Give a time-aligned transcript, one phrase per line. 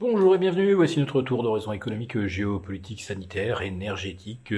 [0.00, 4.54] Bonjour et bienvenue, voici notre tour d'horizon économique, géopolitique, sanitaire, énergétique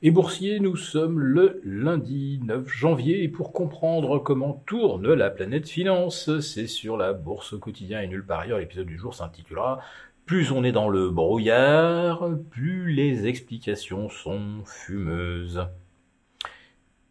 [0.00, 0.58] et boursier.
[0.58, 6.66] Nous sommes le lundi 9 janvier et pour comprendre comment tourne la planète finance, c'est
[6.66, 8.58] sur la bourse au quotidien et nulle part ailleurs.
[8.58, 9.80] L'épisode du jour s'intitulera
[10.24, 15.68] Plus on est dans le brouillard, plus les explications sont fumeuses.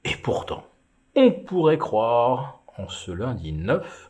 [0.04, 0.66] Et pourtant,
[1.16, 4.10] on pourrait croire en ce lundi 9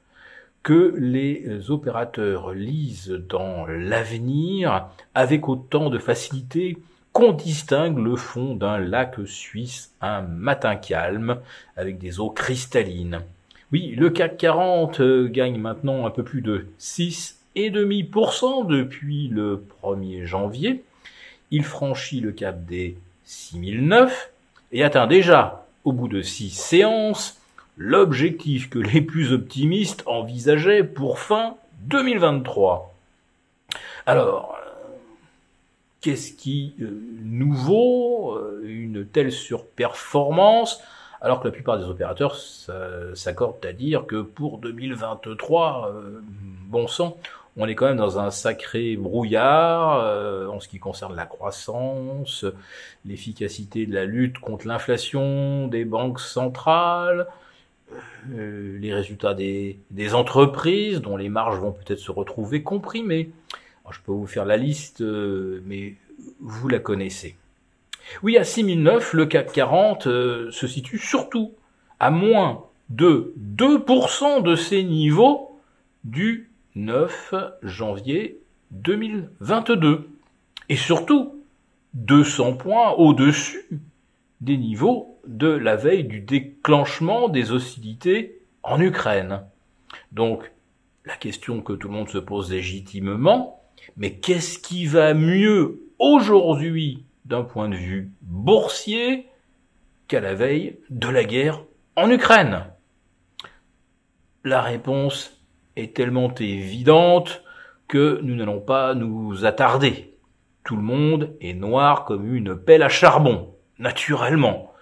[0.68, 6.77] que les opérateurs lisent dans l'avenir avec autant de facilité
[7.13, 11.38] qu'on distingue le fond d'un lac suisse un matin calme
[11.77, 13.21] avec des eaux cristallines.
[13.71, 20.26] Oui, le CAC 40 euh, gagne maintenant un peu plus de 6,5% depuis le 1er
[20.26, 20.84] janvier.
[21.49, 24.31] Il franchit le cap des 6009
[24.73, 27.40] et atteint déjà, au bout de six séances,
[27.77, 32.94] l'objectif que les plus optimistes envisageaient pour fin 2023.
[34.05, 34.58] Alors,
[36.02, 40.82] qu'est-ce qui euh, nouveau euh, une telle surperformance
[41.20, 42.35] alors que la plupart des opérateurs
[43.16, 46.21] s'accordent à dire que pour 2023, euh,
[46.68, 47.18] bon sang,
[47.57, 52.46] on est quand même dans un sacré brouillard en ce qui concerne la croissance,
[53.04, 57.23] l'efficacité de la lutte contre l'inflation des banques centrales, euh,
[58.30, 59.77] les résultats des,
[60.13, 63.32] entreprises, dont les marges vont peut-être se retrouver comprimées.
[63.90, 65.96] je peux vous faire la liste, euh, mais
[66.40, 67.35] vous la connaissez.
[68.24, 71.53] Oui, à 6009, le CAC 40 euh, se situe surtout
[72.00, 75.59] à moins de 2% de ses niveaux
[76.03, 78.40] du 9 janvier
[78.72, 80.09] 2022.
[80.69, 81.41] Et surtout,
[81.96, 83.66] 200 points au-dessus
[84.41, 89.44] des niveaux de la veille du déclenchement des hostilités en Ukraine.
[90.12, 90.52] Donc,
[91.06, 93.62] la question que tout le monde se pose légitimement,
[93.96, 99.28] mais qu'est-ce qui va mieux aujourd'hui d'un point de vue boursier
[100.07, 101.63] qu'à la veille de la guerre
[101.95, 102.66] en Ukraine?
[104.44, 105.41] La réponse
[105.75, 107.44] est tellement évidente
[107.88, 110.13] que nous n'allons pas nous attarder.
[110.63, 114.73] Tout le monde est noir comme une pelle à charbon naturellement.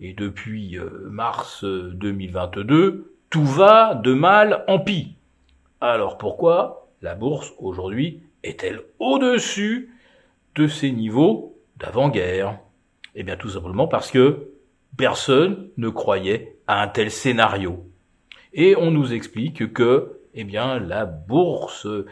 [0.00, 5.16] Et depuis euh, mars 2022, euh, tout va de mal en pis.
[5.80, 9.90] Alors pourquoi la bourse aujourd'hui est-elle au-dessus
[10.54, 12.58] de ses niveaux d'avant-guerre?
[13.14, 14.50] Eh bien tout simplement parce que
[14.96, 17.84] personne ne croyait à un tel scénario.
[18.52, 22.06] Et on nous explique que eh bien la bourse euh,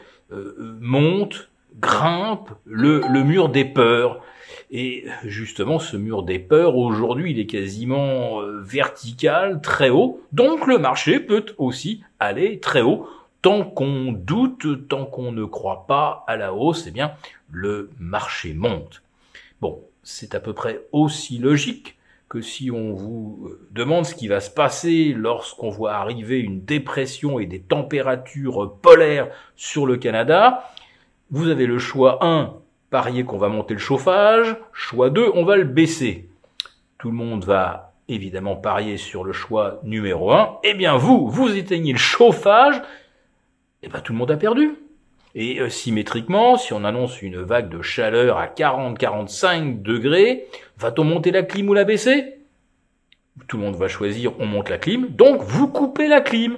[0.80, 1.50] monte,
[1.80, 4.22] grimpe le, mur des peurs.
[4.70, 10.20] Et justement, ce mur des peurs, aujourd'hui, il est quasiment euh, vertical, très haut.
[10.32, 13.08] Donc le marché peut aussi aller très haut.
[13.42, 17.12] Tant qu'on doute, tant qu'on ne croit pas à la hausse, eh bien,
[17.50, 19.02] le marché monte.
[19.60, 21.96] Bon, c'est à peu près aussi logique
[22.28, 26.64] que si on vous euh, demande ce qui va se passer lorsqu'on voit arriver une
[26.64, 30.64] dépression et des températures polaires sur le Canada,
[31.30, 32.54] vous avez le choix 1
[32.90, 36.28] parier qu'on va monter le chauffage, choix 2, on va le baisser.
[36.98, 40.60] Tout le monde va évidemment parier sur le choix numéro 1.
[40.62, 42.80] Eh bien vous, vous éteignez le chauffage,
[43.82, 44.76] eh bien tout le monde a perdu.
[45.34, 50.46] Et euh, symétriquement, si on annonce une vague de chaleur à 40-45 degrés,
[50.78, 52.36] va-t-on monter la clim ou la baisser?
[53.48, 56.56] Tout le monde va choisir on monte la clim, donc vous coupez la clim.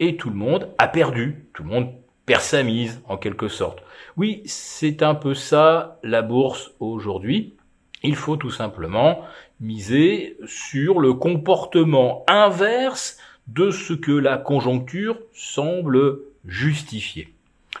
[0.00, 1.46] Et tout le monde a perdu.
[1.52, 1.92] Tout le monde
[2.26, 3.82] perd sa mise, en quelque sorte.
[4.16, 7.54] Oui, c'est un peu ça la bourse aujourd'hui.
[8.02, 9.22] Il faut tout simplement
[9.60, 17.32] miser sur le comportement inverse de ce que la conjoncture semble justifier.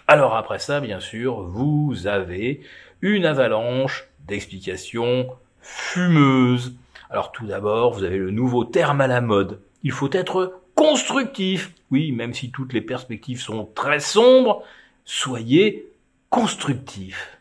[0.08, 2.60] Alors après ça, bien sûr, vous avez
[3.00, 5.28] une avalanche d'explications
[5.60, 6.74] fumeuses.
[7.10, 9.60] Alors tout d'abord, vous avez le nouveau terme à la mode.
[9.82, 11.72] Il faut être constructif.
[11.90, 14.62] Oui, même si toutes les perspectives sont très sombres,
[15.04, 15.88] soyez
[16.30, 17.38] constructif.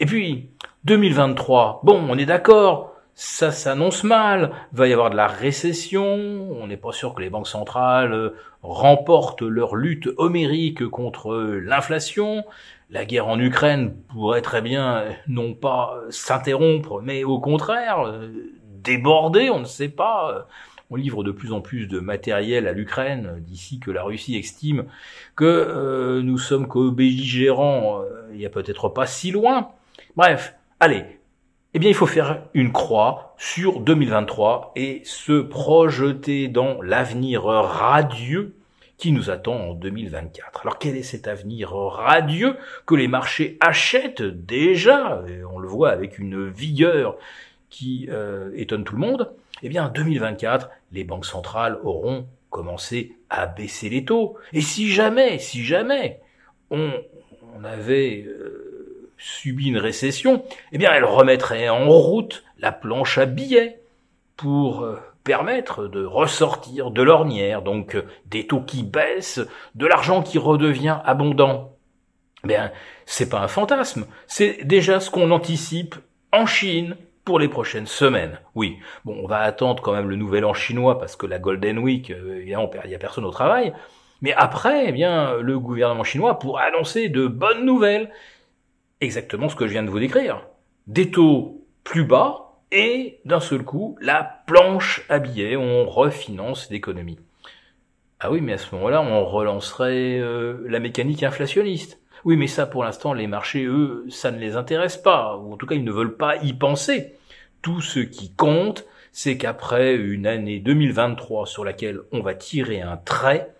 [0.00, 0.48] Et puis,
[0.84, 6.66] 2023, bon, on est d'accord, ça s'annonce mal, va y avoir de la récession, on
[6.66, 8.30] n'est pas sûr que les banques centrales euh,
[8.62, 12.44] remportent leur lutte homérique contre l'inflation,
[12.90, 18.28] la guerre en Ukraine pourrait très bien euh, non pas s'interrompre, mais au contraire euh,
[18.82, 20.46] déborder, on ne sait pas.
[20.92, 24.84] On livre de plus en plus de matériel à l'Ukraine d'ici que la Russie estime
[25.36, 29.70] que euh, nous sommes co-belligérants euh, il y a peut-être pas si loin.
[30.16, 31.04] Bref, allez,
[31.72, 38.54] eh bien il faut faire une croix sur 2023 et se projeter dans l'avenir radieux
[38.98, 40.60] qui nous attend en 2024.
[40.60, 42.54] Alors quel est cet avenir radieux
[42.84, 47.16] que les marchés achètent déjà, on le voit avec une vigueur
[47.70, 49.32] qui euh, étonne tout le monde
[49.62, 54.36] Eh bien, en 2024, les banques centrales auront commencé à baisser les taux.
[54.52, 56.20] Et si jamais, si jamais
[56.70, 56.92] on,
[57.64, 63.80] avait euh, subi une récession, eh bien, elles remettraient en route la planche à billets
[64.36, 69.40] pour euh, permettre de ressortir de l'ornière, donc des taux qui baissent,
[69.76, 71.76] de l'argent qui redevient abondant.
[72.44, 72.72] Eh bien,
[73.06, 75.94] c'est pas un fantasme, c'est déjà ce qu'on anticipe
[76.32, 78.38] en Chine, pour les prochaines semaines.
[78.54, 81.78] Oui, bon, on va attendre quand même le nouvel an chinois parce que la Golden
[81.78, 83.72] Week, euh, évidemment, il n'y a personne au travail.
[84.20, 88.10] Mais après, eh bien, le gouvernement chinois pourra annoncer de bonnes nouvelles.
[89.00, 90.46] Exactement ce que je viens de vous décrire.
[90.86, 97.18] Des taux plus bas et d'un seul coup, la planche à billets, on refinance l'économie.
[98.20, 102.00] Ah oui, mais à ce moment-là, on relancerait euh, la mécanique inflationniste.
[102.24, 105.56] Oui, mais ça, pour l'instant, les marchés, eux, ça ne les intéresse pas, ou en
[105.56, 107.14] tout cas, ils ne veulent pas y penser.
[107.62, 112.96] Tout ce qui compte, c'est qu'après une année 2023 sur laquelle on va tirer un
[112.96, 113.54] trait,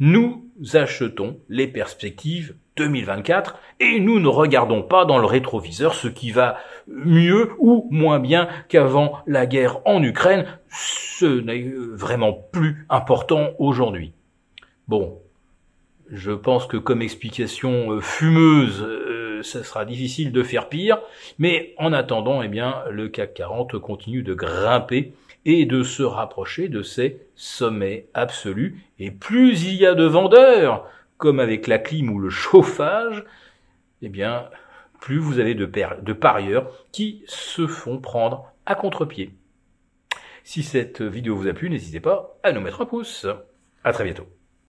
[0.00, 0.44] nous
[0.74, 6.58] achetons les perspectives 2024 et nous ne regardons pas dans le rétroviseur ce qui va
[6.88, 10.46] mieux ou moins bien qu'avant la guerre en Ukraine.
[10.68, 14.12] Ce n'est vraiment plus important aujourd'hui.
[14.88, 15.21] Bon,
[16.12, 21.00] je pense que comme explication euh, fumeuse, euh, ça sera difficile de faire pire,
[21.38, 25.14] mais en attendant, eh bien, le CAC 40 continue de grimper
[25.46, 28.84] et de se rapprocher de ses sommets absolus.
[28.98, 30.86] Et plus il y a de vendeurs,
[31.16, 33.24] comme avec la clim ou le chauffage,
[34.02, 34.44] eh bien,
[35.00, 39.30] plus vous avez de, de parieurs qui se font prendre à contre-pied.
[40.44, 43.26] Si cette vidéo vous a plu, n'hésitez pas à nous mettre un pouce.
[43.82, 44.26] À très bientôt.